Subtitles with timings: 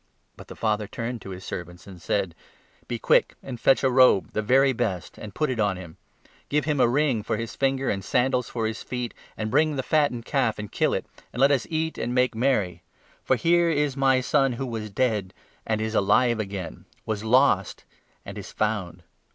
[0.35, 2.33] But the father turned to his servants and said'
[2.87, 5.97] Be quick and 22 fetch a robe— the very best— and put it on him;
[6.49, 9.83] give him a ring for his finger and sandals for his feet; and bring the
[9.83, 12.81] 23 fattened calf and kill it, and let us eat and make merry;
[13.23, 15.35] for here 24 is my son who was dead,
[15.67, 17.85] and is alive again, was lost,
[18.25, 19.03] and is found.'